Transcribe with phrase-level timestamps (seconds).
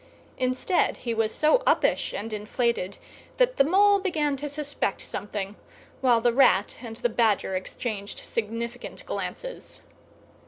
[0.39, 2.97] Instead, he was so uppish and inflated
[3.37, 5.55] that the Mole began to suspect something;
[6.01, 9.81] while the Rat and the Badger exchanged significant glances.